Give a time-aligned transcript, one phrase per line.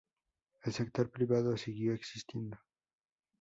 [0.63, 2.57] El sector privado siguió existiendo.